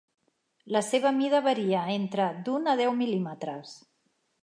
La 0.75 0.81
seva 0.87 1.11
mida 1.17 1.43
varia 1.49 1.83
entre 1.99 2.27
d'un 2.49 2.75
a 2.75 2.79
deu 2.83 2.99
mil·límetres. 3.05 3.81